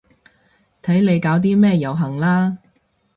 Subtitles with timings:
[0.81, 2.57] 睇你搞啲咩遊行啦